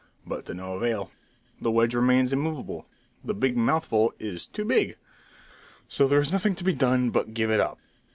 [0.25, 1.11] But to no avail.
[1.61, 2.87] The wedge remains immovable.
[3.23, 4.95] The big mouthful is too big!
[5.87, 7.77] So there is nothing to be done, but give it up!